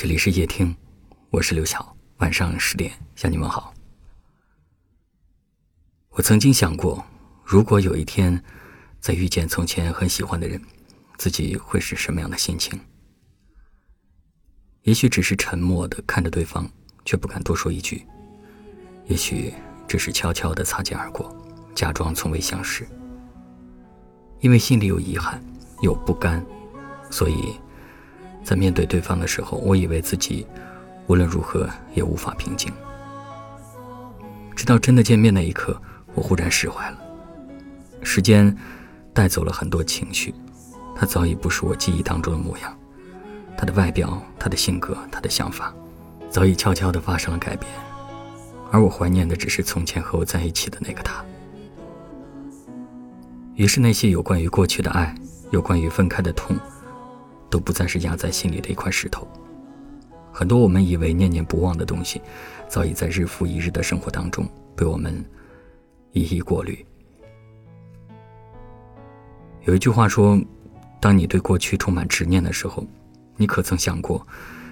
[0.00, 0.72] 这里是夜听，
[1.28, 1.96] 我是刘晓。
[2.18, 3.74] 晚上十点向你们好。
[6.10, 7.04] 我曾经想过，
[7.44, 8.40] 如果有一天
[9.00, 10.62] 再遇见从前很喜欢的人，
[11.16, 12.78] 自己会是什么样的心情？
[14.82, 16.70] 也许只是沉默的看着对方，
[17.04, 18.06] 却不敢多说一句；
[19.08, 19.52] 也许
[19.88, 21.36] 只是悄悄的擦肩而过，
[21.74, 22.86] 假装从未相识。
[24.38, 25.42] 因为心里有遗憾，
[25.82, 26.46] 有不甘，
[27.10, 27.58] 所以。
[28.42, 30.46] 在面对对方的时候，我以为自己
[31.06, 32.72] 无论如何也无法平静。
[34.56, 35.80] 直到真的见面那一刻，
[36.14, 36.98] 我忽然释怀了。
[38.02, 38.56] 时间
[39.12, 40.34] 带走了很多情绪，
[40.96, 42.76] 他早已不是我记忆当中的模样。
[43.56, 45.74] 他的外表、他的性格、他的想法，
[46.30, 47.70] 早已悄悄地发生了改变。
[48.70, 51.24] 而我怀念的只是从前和我在一起的那个他。
[53.54, 55.14] 于是，那些有关于过去的爱，
[55.50, 56.56] 有关于分开的痛。
[57.50, 59.26] 都不再是压在心里的一块石头。
[60.32, 62.20] 很多我们以为念念不忘的东西，
[62.68, 65.24] 早已在日复一日的生活当中被我们
[66.12, 66.84] 一一过滤。
[69.64, 70.40] 有一句话说
[71.00, 72.86] ：“当你对过去充满执念的时候，
[73.36, 74.24] 你可曾想过，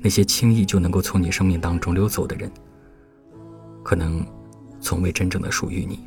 [0.00, 2.50] 那些轻易就能够从你生命当中溜走的人，
[3.82, 4.24] 可能
[4.80, 5.98] 从未真正的属于你。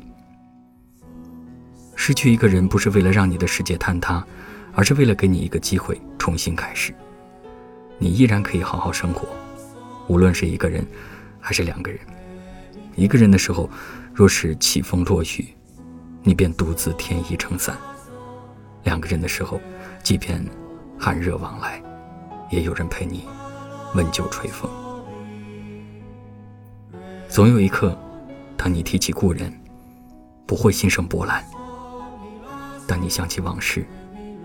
[1.94, 4.24] 失去一个人，不是为了让你的世界坍塌。”
[4.74, 6.94] 而是为了给你一个机会重新开始，
[7.98, 9.28] 你依然可以好好生活，
[10.08, 10.86] 无论是一个人，
[11.40, 12.00] 还是两个人。
[12.96, 13.68] 一个人的时候，
[14.14, 15.48] 若是起风落雨，
[16.22, 17.74] 你便独自添衣撑伞；
[18.84, 19.60] 两个人的时候，
[20.02, 20.44] 即便
[20.98, 21.82] 寒热往来，
[22.50, 23.24] 也有人陪你
[23.94, 24.70] 温酒吹风。
[27.28, 27.98] 总有一刻，
[28.56, 29.52] 当你提起故人，
[30.46, 31.42] 不会心生波澜；
[32.86, 33.86] 当你想起往事，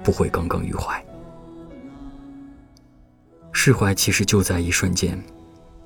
[0.07, 1.05] 不会耿耿于怀，
[3.51, 5.21] 释怀其实就在一瞬间。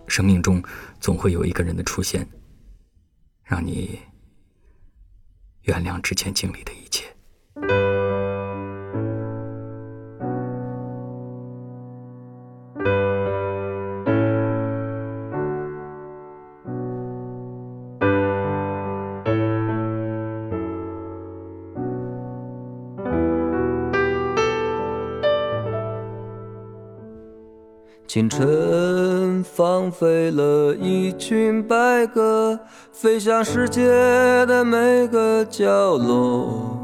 [0.08, 0.62] 生命中
[1.00, 2.30] 总会有一个人的出现，
[3.44, 3.98] 让你
[5.64, 7.11] 原谅之前经历的一切。
[28.14, 32.60] 清晨，放飞了一群白鸽，
[32.92, 33.88] 飞向世界
[34.48, 36.78] 的每个角落。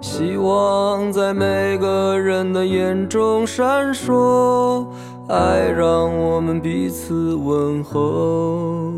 [0.00, 4.88] 希望在每个人的眼中闪烁，
[5.28, 8.92] 爱让我们彼此问候。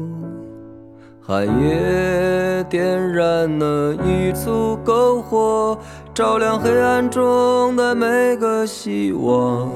[1.20, 5.76] 寒夜点燃了一簇篝火，
[6.14, 9.70] 照亮黑暗中的每个希望。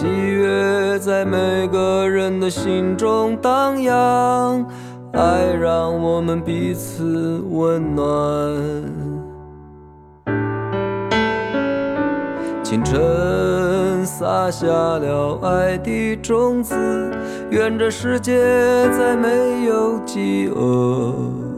[0.00, 4.66] 喜悦在每个人的心中荡漾，
[5.12, 8.06] 爱让我们彼此温暖。
[12.62, 16.74] 清晨撒下了爱的种子，
[17.50, 18.40] 愿这世界
[18.96, 21.49] 再没有饥饿。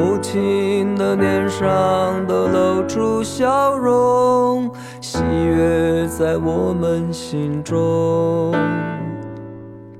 [0.00, 4.70] 母亲的脸上都露出笑容。
[4.98, 8.54] 喜悦在我们心中，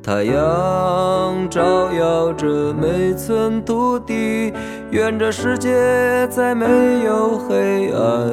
[0.03, 4.55] 太阳照耀着每寸土地，
[4.91, 6.65] 愿这世界再没
[7.05, 8.31] 有黑暗。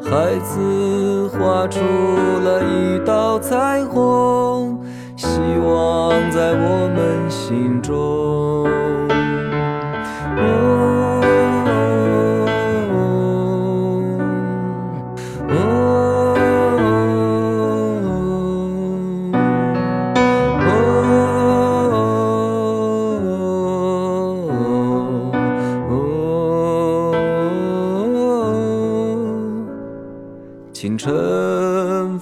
[0.00, 4.78] 孩子画出了一道彩虹，
[5.16, 8.87] 希望在我们心中。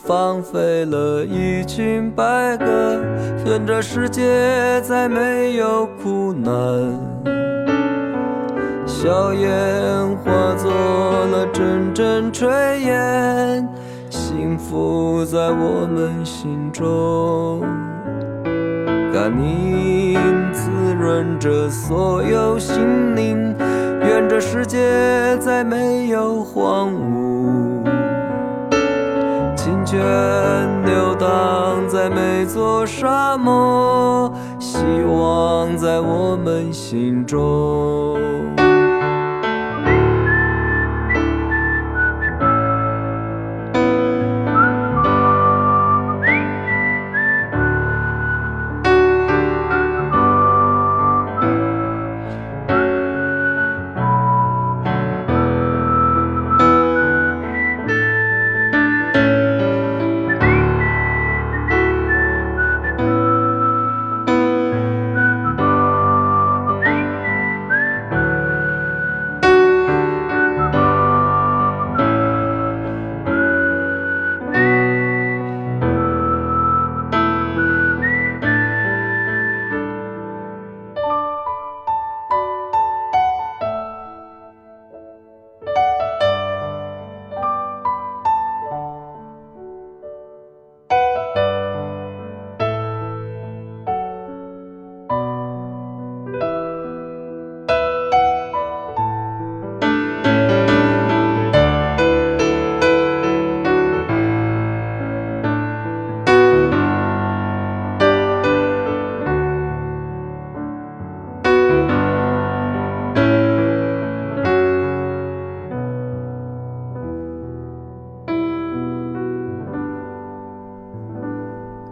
[0.06, 2.64] 放飞了一群白鸽，
[3.44, 6.54] 愿这世界再没有苦难。
[8.86, 9.50] 硝烟
[10.18, 12.46] 化作了阵阵炊
[12.78, 13.68] 烟，
[14.08, 17.60] 幸福在我们心中。
[19.12, 20.16] 甘霖
[20.52, 20.70] 滋
[21.00, 23.56] 润着所有心灵，
[24.02, 27.25] 愿这世界再没有荒芜。
[30.84, 38.65] 流荡在每座沙漠，希望在我们心中。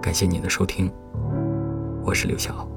[0.04, 0.92] 感谢您的收听，
[2.04, 2.73] 我是刘晓。